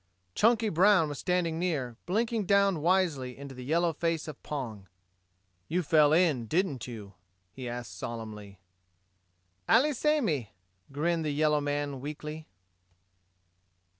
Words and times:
Chunky 0.33 0.69
Brown 0.69 1.09
was 1.09 1.19
standing 1.19 1.59
near, 1.59 1.95
blinking 2.07 2.47
down 2.47 2.81
wisely 2.81 3.37
into 3.37 3.53
the 3.53 3.63
yellow 3.63 3.93
face 3.93 4.27
of 4.27 4.41
Pong. 4.41 4.87
"You 5.67 5.83
fell 5.83 6.11
in, 6.11 6.47
didn't 6.47 6.87
you?" 6.87 7.13
he 7.51 7.69
asked 7.69 7.95
solemnly. 7.99 8.57
"Allee 9.69 9.93
samee," 9.93 10.53
grinned 10.91 11.23
the 11.23 11.29
yellow 11.29 11.61
man, 11.61 11.99
weakly. 12.01 12.47